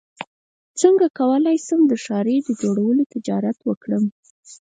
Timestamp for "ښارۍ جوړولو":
2.03-3.03